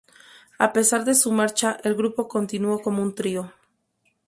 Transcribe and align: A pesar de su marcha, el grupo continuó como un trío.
A 0.57 0.73
pesar 0.73 1.05
de 1.05 1.13
su 1.13 1.31
marcha, 1.31 1.77
el 1.83 1.93
grupo 1.93 2.27
continuó 2.27 2.81
como 2.81 3.03
un 3.03 3.13
trío. 3.13 3.53